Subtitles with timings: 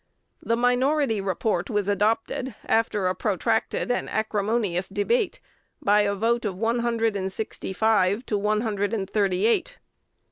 [0.41, 5.39] The minority report was adopted after a protracted and acrimonious debate,
[5.79, 9.77] by a vote of one hundred and sixty five to one hundred and thirty eight.